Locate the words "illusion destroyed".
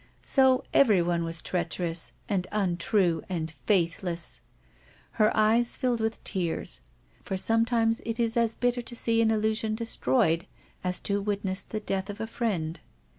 9.29-10.47